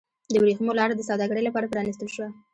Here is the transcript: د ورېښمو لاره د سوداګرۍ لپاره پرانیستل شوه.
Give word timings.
د 0.31 0.33
ورېښمو 0.41 0.77
لاره 0.79 0.93
د 0.95 1.01
سوداګرۍ 1.09 1.41
لپاره 1.45 1.69
پرانیستل 1.73 2.07
شوه. 2.15 2.27